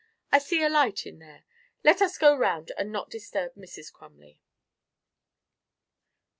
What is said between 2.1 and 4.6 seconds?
go round and not disturb Mrs. Crumley."